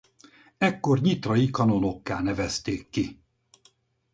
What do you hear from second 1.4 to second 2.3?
kanonokká